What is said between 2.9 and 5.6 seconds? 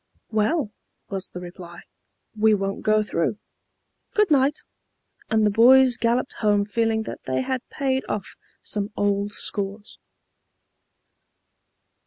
through. Good night!" and the